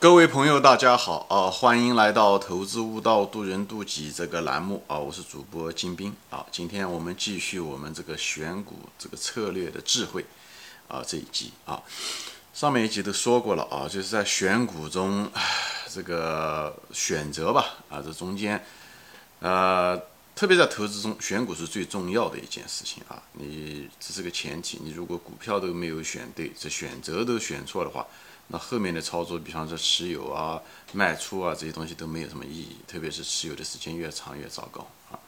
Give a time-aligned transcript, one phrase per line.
[0.00, 1.50] 各位朋友，大家好啊！
[1.50, 4.96] 欢迎来到《投资悟道，渡人渡己》这个栏目啊！
[4.96, 6.46] 我是主播金兵啊！
[6.52, 10.24] 今天我们继续我们这个选股这个策略的智慧
[10.86, 11.82] 啊这一集啊。
[12.54, 15.28] 上面一集都说过了啊，就是在选股中
[15.90, 18.64] 这个选择吧啊，这中间
[19.40, 20.00] 呃，
[20.36, 23.20] 特别在投资中选股是最重要的一件事情啊。
[23.32, 28.06] 你这是个前提，你如果股票都没有选对，这选择都选错的话。
[28.48, 30.60] 那后面的操作，比方说持有啊、
[30.92, 35.20] 卖出啊这些东西都没有什么意义，特别是持有的时间越长越糟糕啊。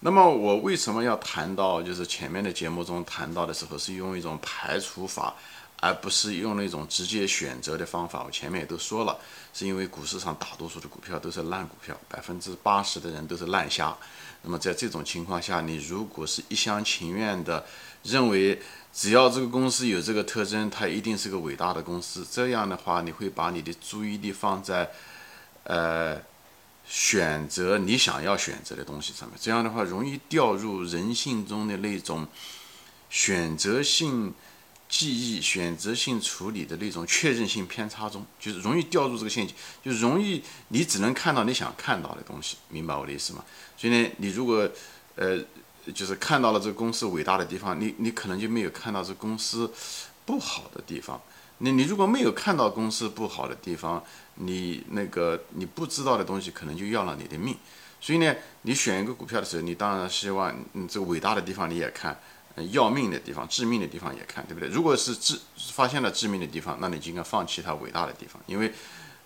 [0.00, 5.34] 那么我为什么要谈到，就是前面的节目中谈到的时候，是用一种排除法，
[5.80, 8.22] 而不是用那种直接选择的方法？
[8.24, 9.18] 我前面也都说了，
[9.52, 13.94] 是因为股市上大多数的股票都是烂股票，百分之八十的人都是烂虾。
[14.42, 17.64] 那么在这种情况下，你如果是一厢情愿的
[18.02, 18.60] 认为，
[18.94, 22.24] 只要这个公司有这个特征，它一定是个伟大的公司。
[22.30, 24.88] 这样的话，你会把你的注意力放在，
[25.64, 26.16] 呃，
[26.86, 29.36] 选择你想要选择的东西上面。
[29.40, 32.28] 这样的话，容易掉入人性中的那种
[33.10, 34.32] 选择性
[34.88, 42.58] 记忆、选择性处理的那种确认性偏差中，就是容易掉入这个陷阱，就容易你只能看到你想看到的东西。
[42.68, 43.44] 明白我的意思吗？
[43.76, 44.70] 所以呢，你如果，
[45.16, 45.40] 呃。
[45.92, 49.70] 就是看到了这个公司伟大的地方，你你可能就没有看到这公司
[50.24, 51.20] 不好的地方。
[51.58, 54.02] 你你如果没有看到公司不好的地方，
[54.34, 57.56] 你那个你不知道的东西可能就要了你的命。
[58.00, 62.18] 所以呢，你选一个股票的时候，你当然希望嗯这个伟大的地方你也看，
[62.70, 64.68] 要命的地方、致命的地方也看，对不对？
[64.68, 65.38] 如果是致
[65.72, 68.72] 发现了致命的地方，那你就应该放弃它伟大的地方，因为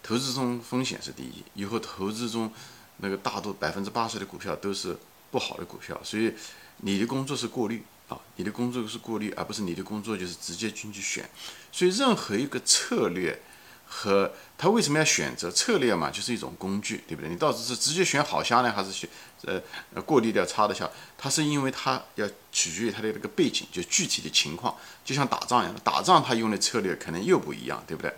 [0.03, 1.43] 投资中风险是第一。
[1.55, 2.53] 以后投资中
[2.99, 4.97] 那个大多百分之八十的股票都是。
[5.31, 6.33] 不好的股票，所以
[6.79, 11.29] 你的工作是过滤啊，你的工作是过滤，而不是你的工作就是直接进去选。
[11.71, 13.39] 所以任何一个策略
[13.87, 17.31] 和他为什么要选择策略嘛，就是一种工具，对不对？
[17.31, 19.09] 你到底是直接选好虾呢，还是选
[19.45, 20.89] 呃过滤掉差的虾？
[21.17, 28.13] 它是因为它要取决于它的这个背景，就具体的情况，就像打仗一样，打仗它用的策略可能又不一样，对不对？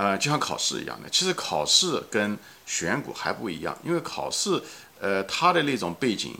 [0.00, 4.62] 呃，就像考试一样的，其实考试跟选股还不一样，因为考试。
[4.98, 6.34] 呃，它的那种背景，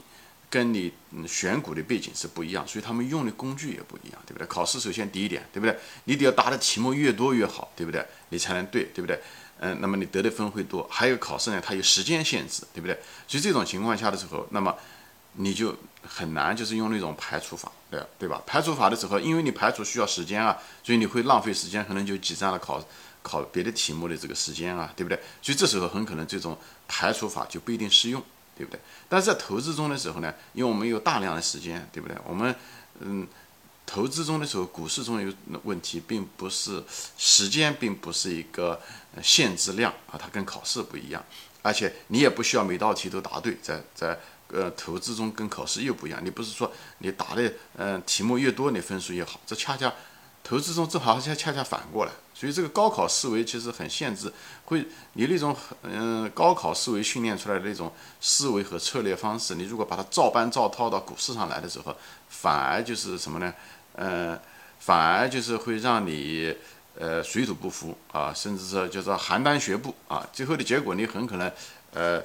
[0.49, 0.91] 跟你
[1.27, 4.47] 选股的背景是不一样，所以他们用的工具也不一样，对不对？
[4.47, 5.77] 考试首先第一点，对不对？
[6.05, 8.03] 你得要答的题目越多越好，对不对？
[8.29, 9.19] 你才能对，对不对？
[9.59, 10.87] 嗯，那么你得的分会多。
[10.91, 12.99] 还有考试呢，它有时间限制，对不对？
[13.27, 14.75] 所以这种情况下的时候，那么
[15.33, 18.41] 你就很难就是用那种排除法，对对吧？
[18.45, 22.83] 排除法的时候，因为你排除需要时间啊，所以你会浪费时间，可能就挤占了考
[23.23, 25.19] 考别的题目的这个时间啊，对不对？
[25.41, 28.23] 所以这时候很可能这种排除法就不一定适用。
[28.53, 28.79] 对不对？
[29.09, 32.15] 但是在投资中的时候呢，因为我们有大量的时间，对不对？
[32.27, 32.53] 我们
[32.99, 33.25] 嗯，
[33.87, 35.33] 投资中的时候，股市中有
[35.63, 36.83] 问题，并不是
[37.17, 38.79] 时间，并不是一个
[39.23, 41.23] 限制量啊，它跟考试不一样，
[41.63, 49.91] 而且你也不需要每道题都答对，在在呃投资中跟考试又不一样，你不是说你答的嗯题目越多，你分数越好，这恰恰
[50.43, 52.11] 投资中正好恰恰恰反过来。
[52.41, 54.33] 所以这个高考思维其实很限制，
[54.65, 61.95] 会你那种嗯高考思维训练出来的那种思维和策略方式，你如果把它照搬照套到股市上来的时候，
[62.29, 63.53] 反而就是什么呢？
[63.93, 64.39] 呃，
[64.79, 66.51] 反而就是会让你
[66.97, 71.51] 呃水土不服啊，甚至说叫做邯郸学步啊，最后的结果你很可能
[71.93, 72.23] 呃，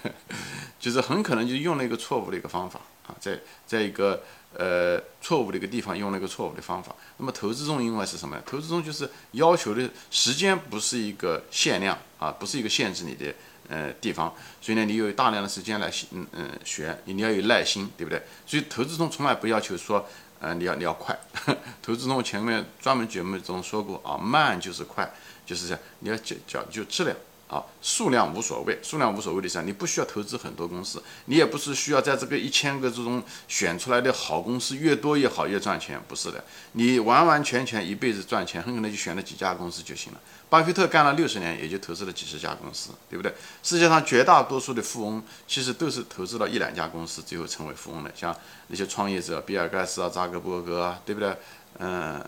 [0.80, 4.22] 就是很可能就用了一个错误的一个方法啊，在在一个。
[4.58, 6.94] 呃，错误的一个地方用了一个错误的方法。
[7.16, 8.42] 那么投资中因为是什么呢？
[8.44, 13.34] 投资中就是要求的时间不是一个限量啊，不是一个限制你的
[13.68, 14.34] 呃地方。
[14.60, 18.22] 所以呢，你有大量的时间来嗯嗯学，你要有耐心，对不对？
[18.46, 20.06] 所以投资中从来不要求说，
[20.40, 21.18] 呃，你要你要快。
[21.80, 25.10] 投资中前面专门节目中说过啊，慢就是快，
[25.46, 27.16] 就是这样，你要讲讲究质量。
[27.52, 36.42] 啊，数量无所谓，数量无所谓的是，你不需要投资很多公司，你也不是需要在这个一千个之中选出来的好公司越多越好越赚钱，不是的，
[36.72, 40.20] 你完完全全一辈子赚钱，很可能就选了几家公司就行了。
[40.48, 43.34] 巴菲特干了六十年，也就投资了几十家公司，对不对？
[43.62, 48.34] 世界上绝大多数的富翁其实都是投资了一两家公司，最后成为富翁的，像
[48.68, 51.36] 那些创业者，比尔盖茨啊、扎克伯格啊，对不对？
[51.78, 52.24] 嗯。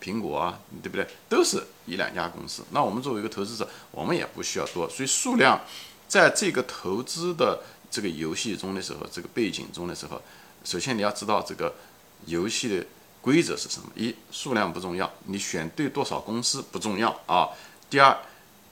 [0.00, 1.06] 苹果啊，对不对？
[1.28, 2.62] 都是一两家公司。
[2.70, 4.88] 那我们作为一个投资者，我们也不需要多。
[4.88, 5.60] 所以数量，
[6.06, 7.60] 在这个投资的
[7.90, 10.22] 这个游戏中的时候，这个背景中的时候，
[10.64, 11.74] 首先你要知道这个
[12.26, 12.86] 游戏的
[13.20, 13.88] 规则是什么。
[13.96, 17.48] 一，数量不重要，你选对多少公司不重要啊。
[17.90, 18.16] 第二，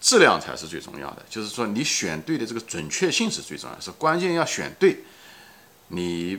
[0.00, 5.05] 质量才是最重要的，就是说你选对的这个准确性是最重要，是关键要选对。
[5.88, 6.38] 你。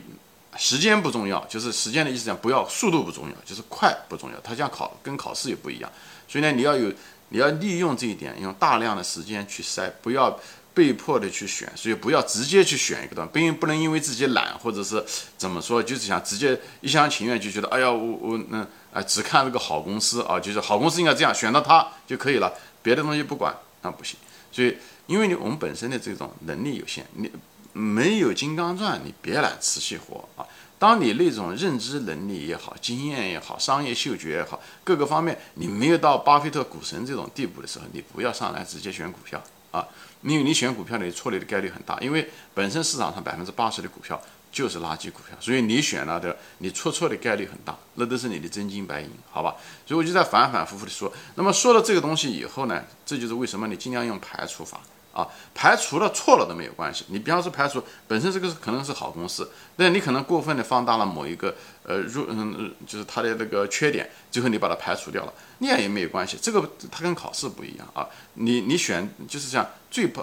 [0.56, 4.40] 时间不重要，就是时间的意思讲，不要速度不重要，就是快不重要。
[4.40, 5.92] 它像考跟考试也不一样，
[6.26, 6.92] 所以呢，你要有
[7.28, 10.38] 你要利用这一点，用大量的时间去筛，不要
[10.72, 15.04] 被迫的去选，所以不要直接去选一个东西，不因不能因为自己懒或者是
[15.36, 22.52] 怎么说，就是想直接一厢情愿就觉得，哎呀，我我那啊只看这个好公司啊，就是好公司应该这样选到它就可以了，
[22.82, 24.16] 别的东西不管那不行。
[24.50, 27.30] 所以因为你我们本身的这种能力有限，你
[27.72, 30.46] 没有金刚钻，你别揽瓷器活啊。
[30.78, 39.42] 当你那种认知能力也好，经验也好，商业嗅觉也好，各个方面你没有到巴菲特股神这种地步的时候，你不要上来直接选股票
[39.72, 39.84] 啊，
[40.22, 44.20] 因为你选股票你错的概率很大，因为本身市场上百分之八十的股票
[44.52, 49.56] 就是垃圾股票，所以你选了的你出错的概率很大，那都是你的真金白银，好吧？
[49.84, 54.80] 所以我就在反反复复的说，那么说了这个东西以后呢，这就是为什么你尽量用排除法。
[55.18, 57.04] 啊，排除了错了都没有关系。
[57.08, 66.38] 你比方说排除本身这个是可能是好公司，那你可能过分的放大了某一个呃入嗯就是它的那个缺点，最后你把它排除掉了，那样也没有关系。
[66.40, 68.06] 这个它跟考试不一样啊。
[68.34, 70.22] 你你选就是像最怕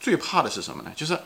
[0.00, 0.90] 最怕的是什么呢？
[0.96, 1.16] 就是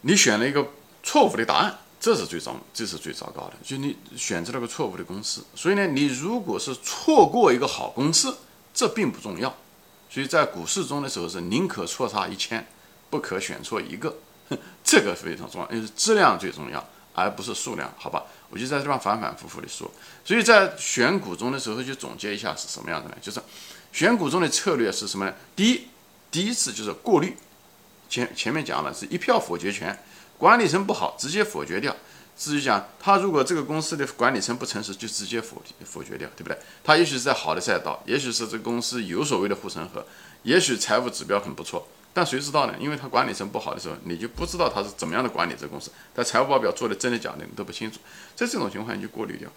[0.00, 0.66] 你选了一个
[1.04, 3.52] 错误的答案，这是最糟这是最糟糕的。
[3.62, 8.36] 就你选择了个错误的公司，所以呢，你如果是错过一个好公司，
[8.74, 9.54] 这并不重要。
[10.12, 12.66] 所以在股市中的时候是宁可错杀一千，
[13.08, 14.14] 不可选错一个，
[14.84, 18.24] 这个非常重要，因为质量最重要，而不是数量，好吧？
[18.50, 19.90] 我就在这方反反复复的说。
[20.22, 23.16] 所以在选股中的时候就总结一下是什么样的呢？
[23.22, 23.40] 就是
[23.90, 25.34] 选股中的策略是什么呢？
[25.56, 25.88] 第一，
[26.30, 27.34] 第一次就是过滤，
[28.10, 29.98] 前前面讲了是一票否决权，
[30.36, 31.96] 管理层不好直接否决掉。
[32.36, 36.58] 至于讲他如果这个公司的管理层不诚实，就直接否否决掉，对不对？
[36.82, 40.04] 他也许是在好的赛道，也许是这公司有所谓的护城河，
[40.42, 42.74] 也许财务指标很不错，但谁知道呢？
[42.80, 47.98] 因为他管理层不好的时候，你就不知道他是怎么样的管理这公司，他财务报表做的真的假的你都不清楚，
[48.34, 49.48] 在这种情况你就过滤掉。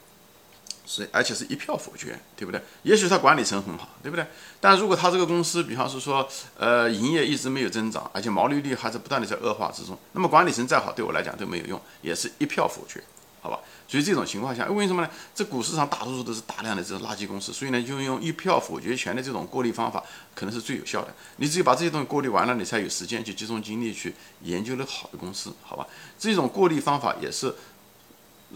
[0.87, 2.61] 是，而且是一票否决，对不对？
[2.83, 4.25] 也许他管理层很好，对不对？
[4.61, 6.27] 但如果他这个公司，比方是说，
[6.57, 13.03] 呃，营业一直没有增长，而且毛利率还是不断的在恶化之中，那么管理层再好，对我来讲都没有用，也是一票否决，
[13.41, 13.59] 好吧？
[13.87, 15.09] 所以这种情况下，为什么呢？
[15.33, 20.03] 这股市上大多数都是大量的这种垃圾公司，所以呢，就用一票否决权的这种过滤方法，
[20.35, 21.13] 可能是最有效的。
[21.37, 25.87] 你只有把这些东西过滤完了，你才有时间去集中精力去研究的好的公司，好吧？
[26.19, 27.53] 这种过滤方法也是。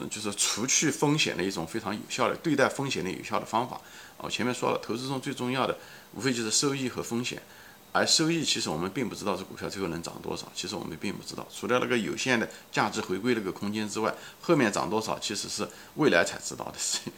[0.09, 3.79] 就是除去风险的一种非常有效的对待风险的有效的方法。
[4.17, 5.77] 我前面说了，投资中最重要的
[6.13, 7.41] 无非就是收益和风险，
[7.91, 17.13] 而收益其实我们并不知道这股票最后能涨多少，其实我们并不知道，除了那个有限的价值回归那个空间之外，后面涨多少其实是未来才知道的事情。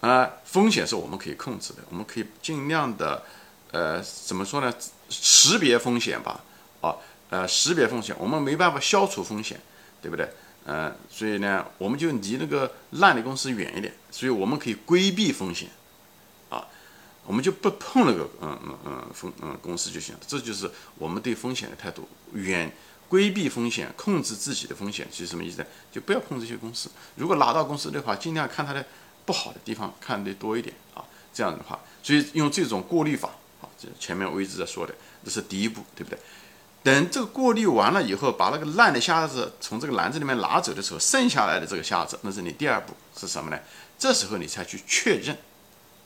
[0.00, 3.22] 啊，风险是我们可以控制的，我们可以尽量的，
[3.70, 4.72] 呃，怎么说呢？
[5.10, 6.40] 识别风险吧，
[6.80, 6.96] 啊，
[7.28, 9.60] 呃，识别风险，我们没办法消除风险，
[10.00, 10.26] 对不对？
[10.64, 15.68] 呃，所以呢，我们就离那个烂的公司远一点，所以我们可以规避风险，
[16.48, 16.66] 啊，
[17.24, 20.20] 我们就不碰那个嗯嗯嗯风嗯公司就行了。
[20.26, 22.70] 这就是我们对风险的态度，远
[23.08, 25.66] 规避风险，控制自己的风险，其实什么意思呢？
[25.90, 26.90] 就不要碰这些公司。
[27.16, 28.84] 如果拿到公司的话，尽量看它的
[29.24, 31.04] 不好的地方看得多一点啊。
[31.32, 33.30] 这样的话，所以用这种过滤法
[33.62, 36.18] 啊，这前面我一直在说的，这是第一步，对不对？
[36.82, 43.58] 等这个过滤完了以后，把那个烂的虾子从这个篮子里面拿走的时候，剩下来的这个虾子，那是你第二步是什么呢？
[43.98, 45.36] 这时候你才去确认，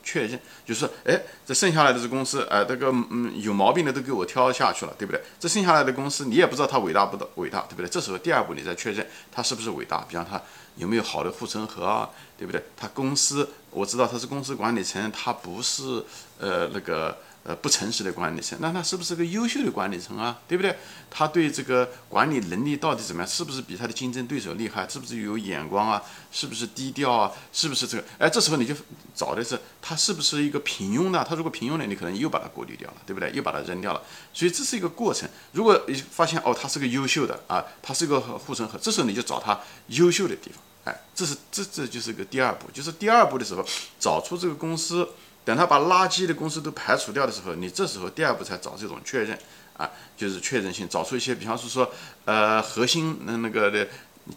[0.03, 1.17] 确认就是说，哎，
[1.47, 5.23] 这剩下来的这公司，呃，这个嗯有毛病的都给我挑下去了，对不对？
[5.39, 7.89] 这剩下来的公司，你也不知道它伟大不伟大，对不对？
[7.89, 10.43] 这时候第二步你再确认它是不是伟大，比方它
[10.75, 12.61] 有没有好的护城河啊，对不对？
[12.77, 16.05] 它公司我知道它是公司管理层，它不是
[16.41, 17.17] 呃那个。
[17.45, 20.41] 呃，不诚实的管理层，那他是不是个优秀的管理层啊？
[20.49, 20.75] 对不对？
[21.11, 23.31] 他对这个管理能力到底怎么样？
[23.31, 24.89] 是不是比他的竞争对手厉害？
[24.89, 26.03] 是不是有眼光啊？
[26.33, 27.31] 是不是低调啊？
[27.53, 28.05] 是不是这个？
[28.17, 28.75] 哎，这时候你就
[29.15, 31.23] 找的是他是不是一个平庸的？
[31.23, 33.31] 他如果平庸的，你可能又把他过滤掉了，对不对？
[33.33, 34.03] 又把他扔掉了。
[34.33, 35.29] 所以这是一个过程。
[35.53, 40.63] 如果你发现哦，他是个优秀的啊，他是一个护城河，这时候你就找他优秀的地方。
[40.85, 43.63] 哎，这是这这就是个第二步，就是第二步的时候
[44.01, 45.07] 找出这个公司。
[45.45, 49.39] 等他把垃圾的公司都排除掉的时候，你这时候第二步才找这种确认
[49.77, 51.93] 啊，就是确认性，找出一些，比方说说，
[52.25, 53.87] 呃，核心那那个的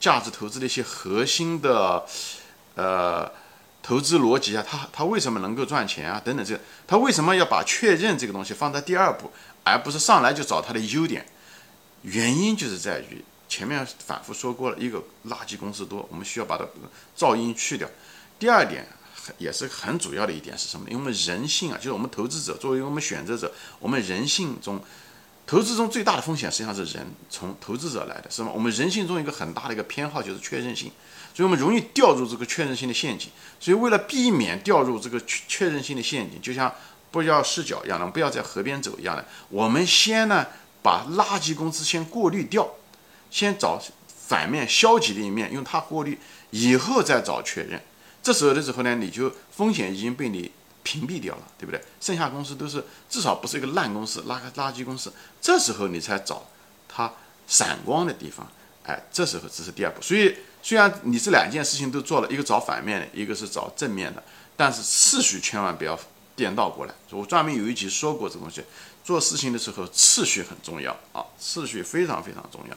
[0.01, 2.03] 价值投资的一些核心的，
[2.75, 3.31] 呃，
[3.81, 6.21] 投资逻辑啊，他他为什么能够赚钱啊？
[6.25, 9.31] 等等，这个他为什么要把确认这个东西放在第二步，
[9.63, 11.25] 而不是上来就找他的优点？
[12.01, 16.65] 原因就是在于前面反复说过了，一个垃圾公司多，我们需要把它
[17.17, 17.87] 噪音去掉。
[18.37, 18.85] 第二点。
[19.37, 20.85] 也是很主要的一点是什么？
[20.89, 24.81] 因为我们人性啊，就是我们投资者作为我们选择者，我们人性中，
[25.45, 28.51] 投资中最大的风险实际上是人从投资者来的，是吗？
[28.53, 30.91] 我们人性中一个很大的一个偏好就是确认性，
[31.33, 33.29] 所以我们容易掉入这个确认性的陷阱。
[33.59, 36.73] 所以为了避免掉入这个确确认性的陷阱，就像
[37.11, 39.25] 不要视角一样的，不要在河边走一样的。
[39.49, 40.45] 我们先呢，
[40.81, 42.67] 把垃圾公司先过滤掉，
[43.31, 43.81] 先找
[44.27, 46.19] 反面消极的一面，用它过滤，
[46.51, 47.81] 以后再找确认。
[48.27, 50.51] 这时候的时候呢，你就风险已经被你
[50.83, 51.81] 屏蔽掉了，对不对？
[52.01, 55.13] 剩下公司都是至少不是一个烂公司，垃垃圾公司。
[55.39, 56.45] 这时候你才找
[56.89, 57.09] 它
[57.47, 58.45] 闪光的地方，
[58.83, 60.01] 哎，这时候这是第二步。
[60.01, 64.21] 所以虽然你这两件事情都做了，一个找反面的，一个是找正面的，
[64.57, 65.97] 但是次序千万不要
[66.35, 66.93] 颠倒过来。
[67.11, 68.61] 我专门有一集说过这东西，
[69.05, 72.75] 做事情的时候次序很重要啊，次序非常非常重要。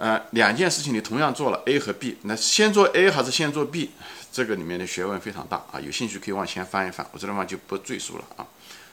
[0.00, 3.90] 呃，两件事情你同样做了 A 和 B，那先做 A 还是先做 B？
[4.32, 8.46] 这个里面的学问非常大啊，有兴趣可以往前翻一翻，我这地方就不赘述了啊。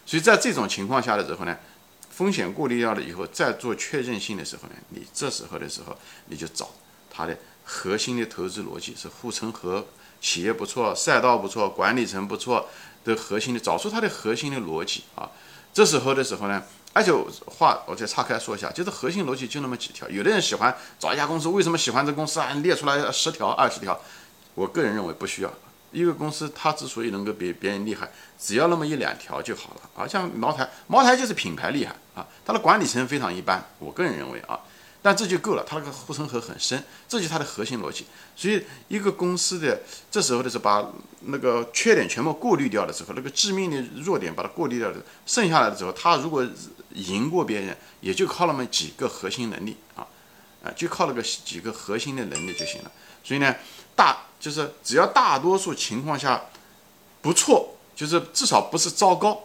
[0.05, 1.57] 所以在这种情况下的时候呢，
[2.09, 6.71] 风险过滤掉了以后，再做确认性的时候呢，你这时候的时候你就找
[7.09, 9.87] 它的核心的投资逻辑是护城河，
[10.19, 12.67] 企业不错，赛道不错，管理层不错
[13.05, 15.31] 的核心的，找出它的核心的逻辑啊。
[15.73, 16.61] 这时候的时候呢。
[16.97, 17.11] 而且
[17.45, 20.09] 话我再岔开说一下，就是核心逻辑就那么几条。
[20.09, 22.51] 有的人喜欢找一家公司，为什么喜欢这公司啊？
[22.63, 24.01] 列出来十条、二十条。
[24.55, 25.53] 我个人认为不需要。
[25.91, 30.07] 一个公司它之所以能够比别人厉害，只要那么一两条就好了啊。
[30.07, 33.63] 像茅台，茅台就是品牌厉害啊，它的管理层非常一般。
[33.77, 34.59] 我个人认为啊。
[34.99, 38.05] 但这就够了，它那个护城河很深，这就是它的核心逻辑。
[38.35, 39.79] 所以一个公司的
[40.11, 40.85] 这时候的是把
[41.21, 46.45] 那个缺点全部过滤掉的时候，那个致命的弱点把它过滤掉了，剩下来的时候，它如果
[46.93, 50.07] 赢过别人，也就靠那么几个核心能力啊，
[50.63, 52.91] 啊，就靠那个几个核心的能力就行了。
[53.23, 53.55] 所以呢，
[53.95, 56.45] 大就是只要大多数情况下
[57.21, 59.43] 不错，就是至少不是糟糕。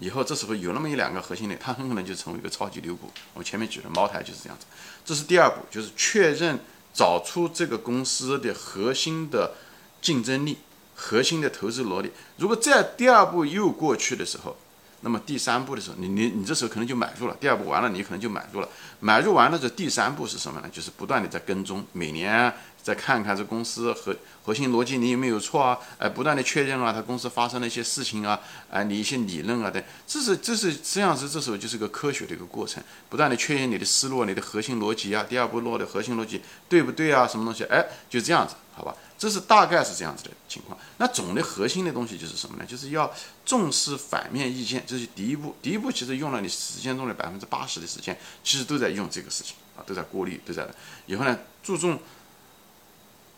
[0.00, 3.10] 以后这时候有那么一两个核心的，它很可能就成为一个超级牛股。
[3.34, 4.64] 我前面举的茅台就是这样子。
[5.04, 6.58] 这是第二步，就是确认
[6.94, 9.54] 找出这个公司的核心的
[10.00, 10.58] 竞争力、
[10.94, 12.12] 核心的投资逻辑。
[12.36, 14.56] 如果在第二步又过去的时候，
[15.00, 17.36] 那么第三步的时候，你你你这时候可能就买入了。
[17.40, 18.68] 第二步完了，你可能就买入了。
[19.00, 20.68] 买入完了这第三步是什么呢？
[20.72, 22.52] 就是不断的在跟踪，每年。
[22.80, 25.78] 再看看这公司核核心逻辑你有没有错啊？
[25.98, 28.40] 哎，不断的确认啊，他公司发生了一些事情啊，
[28.70, 37.26] 哎，你一些理论啊等，这是这是实际上是这时候就是个科学的一个过程，不断的确认你的思路、你的核心逻辑啊，第二步落的核心逻辑对不对啊？
[37.28, 37.64] 什么东西？
[37.64, 38.94] 哎，就这样子，好吧？
[39.18, 40.78] 这是大概是这样子的情况。
[40.98, 42.64] 那总的核心的东西就是什么呢？
[42.64, 43.12] 就是要
[43.44, 45.56] 重视反面意见，这是第一步。
[45.60, 50.66] 第一步其实用了你时间中的百分之八十的时间，其实都在用这个事情啊，都在过滤，都在。
[51.06, 51.98] 以后呢，注重。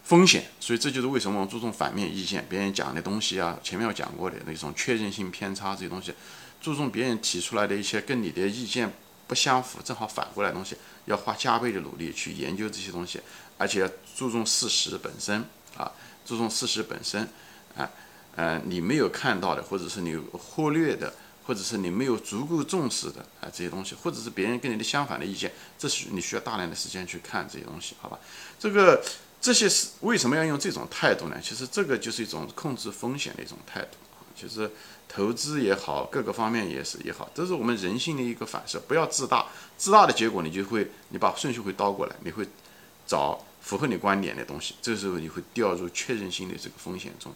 [0.02, 6.12] 风险，所以这就是为什么我们注重反面意见，别人讲的东西啊，前面我讲过的那种确认性偏差这些东西，
[6.60, 8.92] 注重别人提出来的一些跟你的意见
[9.30, 13.20] 不相符，正好反过来东西，要花加倍的努力去研究这些东西，
[13.56, 15.44] 而且要注重事实本身
[15.76, 15.92] 啊，
[16.26, 17.22] 注重事实本身，
[17.76, 17.88] 啊，
[18.34, 21.14] 呃，你没有看到的，或者是你忽略的，
[21.46, 28.18] 或者是你没有足够重视的啊这些东西，或者是别人跟你的相反的意见，这是你需要大量的时间去看这些东西，好吧？
[28.58, 29.00] 这个。
[29.42, 31.40] 这些是为什么要用这种态度呢？
[31.42, 34.70] 其实这个就是一种控制风险的一种态度啊，就是
[35.12, 38.80] 投资也好，各个方面也是也好，这是我们人性的一个反射。
[38.86, 42.46] 不要自大，自大的结果你就会，你把顺序会倒过来，你会
[43.08, 47.34] 找符合你观点的东西，这时候你会掉入确认性的这个风险中，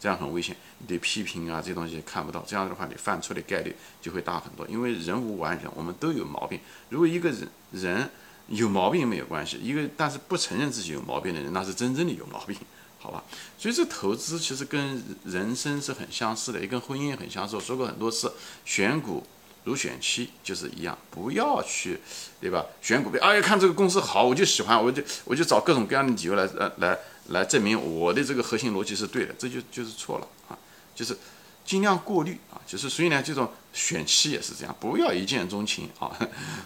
[0.00, 0.56] 这样很危险。
[0.78, 4.66] 你对批评啊这东西看不到，这样的话你犯错的概率就会大很多。
[4.66, 6.58] 因为人无完人，我们都有毛病。
[6.88, 8.10] 如果一个人人，
[8.48, 12.56] 有毛病没有关系，一个但是不承认自己有毛病的人，那是真正的有毛病，
[13.02, 13.24] 好吧？
[13.58, 17.56] 所以这投资其实跟人生是很相似的，也跟婚姻很相似。
[17.56, 18.32] 我说过很多次，
[18.64, 19.26] 选股
[19.64, 21.98] 如选妻就是一样，不要去，
[22.40, 22.64] 对吧？
[22.80, 30.56] 选股票，哎呀，看这个公司好，我就喜欢，我就我就找各种各样的理由来呃来来证明我的这个核心逻辑是对的，这就就是错了啊，
[30.94, 31.18] 就是。
[31.64, 36.10] 尽量过滤啊，就是所以呢，这种选妻也是这样，不要一见钟情啊，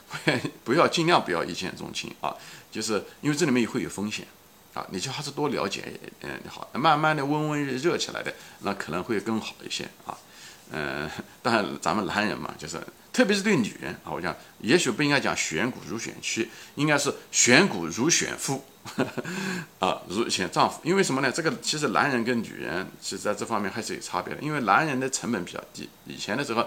[0.64, 2.34] 不要尽量不要一见钟情啊，
[2.72, 4.26] 就是因为这里面也会有风险
[4.76, 5.90] 啊，你就还是多了解，
[6.20, 10.16] 嗯，好，慢慢的温温热热起来的，那可能会更好一些啊，
[10.70, 11.08] 嗯，
[11.42, 12.78] 当然咱们男人嘛，就是
[13.10, 18.62] 特别是对女人啊，我讲也许不应该讲选股如选妻，应该是选股如选夫。
[19.80, 21.32] 啊，如选丈夫，因为什么呢？
[21.32, 25.90] 这个其实男人跟女人其实在这方面还是有差别的，因为男人的成本比较低。
[26.06, 26.64] 以前的时候，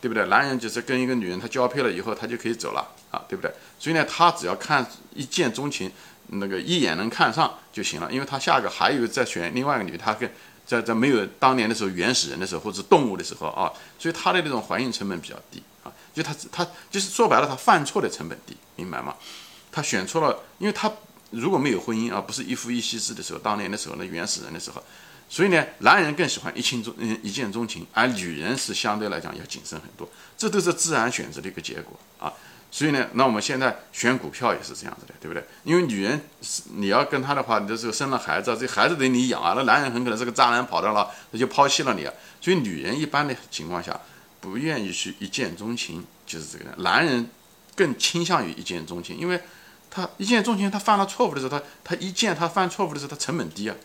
[0.00, 0.24] 对不对？
[0.26, 3.50] 男人就是跟一个女人他交配了以后，他就可以走了啊，对不对？
[3.80, 5.90] 所以呢，他只要看一见钟情，
[6.28, 10.30] 那个一眼能看上就行了，因为他下个还有再选另外一个女，他跟
[10.66, 19.14] 在在没有当年的时候原始人的时候或者动物的时候啊，所以他的那种怀孕成本比较低啊，就他他就是说白了，他犯错的成本低，明白吗？
[19.70, 20.92] 他选错了，因为他。
[21.32, 24.80] 如果没有婚姻啊，不是一夫一妻制的时候，当年的时候，那原始人的时候，
[25.28, 32.32] 所以呢，男人更喜欢一见钟嗯一见钟情，而女人是相对来讲要谨慎很多，这都是自然选择的一个结果啊。
[32.70, 35.42] 所以呢，那我们现在选股票也是这样子的，对不对？
[35.64, 39.54] 因为女人是你要跟她的话，你这时候生了孩子，这孩子得你养啊。
[39.56, 42.12] 那男人很可能是个渣男跑掉了，他就抛弃了你啊。
[42.40, 43.98] 所以女人一般的情况下
[44.40, 46.64] 不愿意去一见钟情，就是这个。
[46.82, 47.30] 男人
[47.74, 49.40] 更倾向于一见钟情，因为
[49.90, 53.76] 他一见钟情，他犯了错误的时候，他他一见他犯错误的时候，他成本低啊。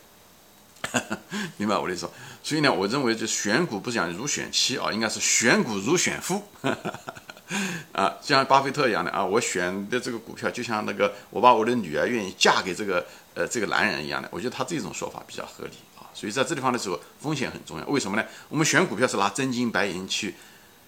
[1.55, 2.09] 明白我的意思？
[2.43, 6.43] 所以呢，我认为就选股不讲如选妻啊，应该是选股如选夫。
[7.91, 16.07] 啊，像巴菲特一样的啊，我选的这个股票就像那个我把我的女儿愿意嫁给这个呃这个男人一样的，我觉得他这种说法比较合理啊。
[16.13, 17.85] 所以在这地方的时候，风险很重要。
[17.87, 18.25] 为什么呢？
[18.49, 20.35] 我们选股票是拿真金白银去，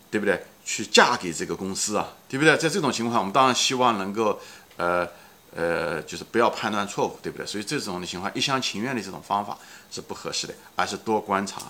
[0.09, 0.41] 对不对？
[0.65, 2.55] 去嫁给这个公司啊，对不对？
[2.55, 4.39] 在这种情况下，我们当然希望能够
[4.77, 5.05] 呃
[5.53, 7.45] 呃，就是不要判断错误，对不对？
[7.45, 9.57] 所以这种的情况，一厢情愿的这种方法
[9.91, 11.63] 是不合适的，而是多观察。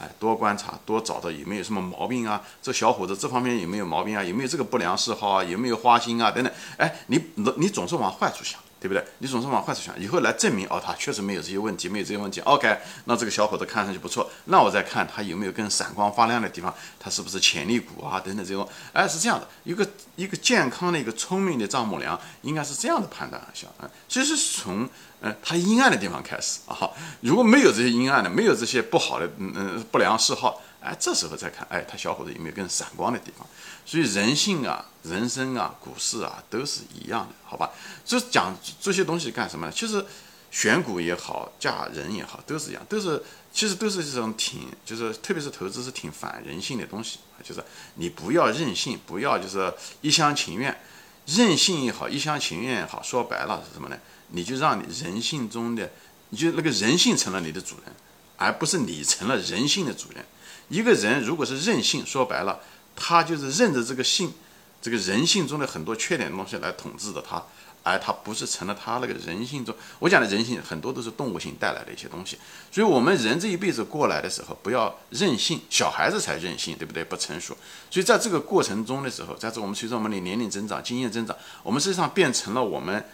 [0.00, 2.40] 哎，多观察，多找到有没有什么毛病啊？
[2.62, 4.24] 这小伙子这方面有没有毛病啊？
[4.24, 5.44] 有没有这个不良嗜好啊？
[5.44, 6.30] 有没有花心啊？
[6.30, 6.50] 等等。
[6.78, 7.22] 哎，你
[7.58, 8.58] 你总是往坏处想。
[8.80, 9.04] 对不对？
[9.18, 12.40] 你总是往坏处想，以后来证明哦，他确实没有这些问题，没有这些问题。
[12.40, 18.18] OK，那这个小伙子看上去不错，那我再看他有没有更闪光发亮的地方，他是不是潜力股啊？
[18.18, 24.88] 等等这种，哎，是这样的，一个一个健康的一个聪明的丈母娘应该是这样的判断小啊，就是从
[25.20, 30.62] 嗯他阴暗的地方开始啊，如果没有这些阴暗的，没有这些不好的嗯嗯不良嗜好。
[30.80, 33.46] 哎，这时候再看，哎，他小伙子有没有更闪光的地方？
[33.84, 37.70] 所以人性啊、人生啊、股市啊都是一样的，好吧？
[38.04, 39.72] 这讲这些东西干什么呢？
[39.74, 40.04] 其实
[40.50, 43.22] 选股也好，嫁人也好，都是一样，都是
[43.52, 47.44] 其实都是这种挺，就是特别是投资是挺反人性的东西啊。
[47.44, 47.62] 就是
[47.96, 50.80] 你不要任性，不要就是一厢情愿，
[51.26, 53.98] 任性也好，一厢情愿也好，说白了是什么呢？
[54.28, 55.90] 你就让你人性中的，
[56.30, 57.94] 你就那个人性成了你的主人，
[58.38, 60.24] 而不是你成了人性的主人。
[60.70, 62.60] 一个人如果是任性，说白了，
[62.96, 64.32] 他就是任着这个性，
[64.80, 67.42] 这个人性中的很多缺点的东西来统治着他，
[67.82, 69.74] 而他不是成了他那个人性中。
[69.98, 72.38] 我讲的人性很多都是动物性带来的一些东西，
[72.70, 77.02] 所以我们人这一辈子过来的时候，不要任性，小孩子才任性，对不对？
[77.02, 77.56] 不成熟。
[77.90, 83.04] 所以在这个过程中的时候，在这我们随着我们的年龄增长、经验增长，我们实际上变成了我们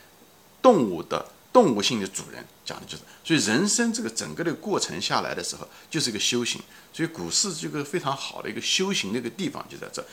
[0.61, 1.25] 动物的。
[1.57, 6.61] 动物性的主人讲的就是，所以人生这个整个的过程下来的时候，就是一个修行。
[6.93, 10.05] 所以股市这个非常好的一个修行的一个地方就在这，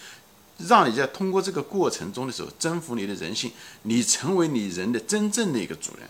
[0.69, 3.51] 让你在通过这个过程中的时候征服你的人性，
[3.81, 6.07] 你成为你人的真正的一个主人，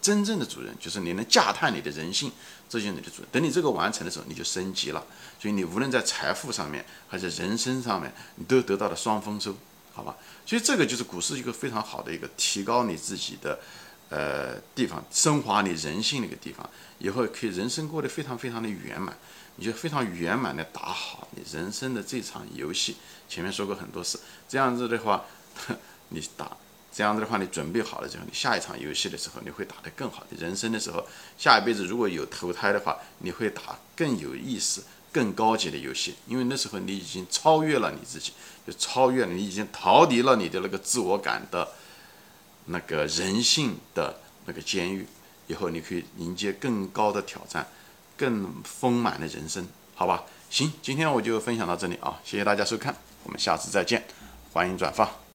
[0.00, 2.32] 真正的主人就是你能驾探你的人性，
[2.66, 3.28] 这就是你的主人。
[3.30, 5.04] 等你这个完成的时候，你就升级了。
[5.38, 9.54] 所以你无论在财富上面还是人生上面，你都得到了双丰收，
[9.92, 10.16] 好吧？
[10.46, 13.60] 所以这个就是股市一个非常好的一个提高你自己的。
[14.10, 16.68] 呃，地方升华你人性的一个地方，
[16.98, 19.16] 以后可以人生过得非常非常的圆满，
[19.54, 22.96] 你就非常圆满的打好你人生的这场游戏。
[23.28, 24.18] 前面说过很多次，
[24.48, 25.24] 这样子的话，
[26.10, 26.56] 你打
[26.92, 30.26] 这样子的话，你准备好了之后，你下一场游戏的时候，你会打得更好。
[30.28, 31.06] 你人生的时候，
[31.38, 38.32] 下一辈子如果有投胎的话，你会打更有意思、更高级的游戏，因为那时候你已经超越了你自己，
[38.66, 41.68] 就超越了你已经逃离了你的那个自我感的。
[42.70, 45.06] 那个人性的那个监狱，
[45.48, 47.66] 以后你可以迎接更高的挑战，
[48.16, 50.24] 更丰满的人生，好吧？
[50.48, 54.04] 行，今天我就分享到这里啊，谢谢大家收看，我们下次再见，
[54.52, 55.20] 欢迎转发。